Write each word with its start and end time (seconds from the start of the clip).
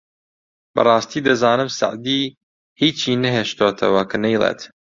بەڕاستی 0.75 1.25
دەزانم 1.27 1.69
سەعدی 1.79 2.21
هیچی 2.81 3.19
نەهێشتۆتەوە 3.23 4.03
کە 4.09 4.17
نەیڵێت 4.23 4.59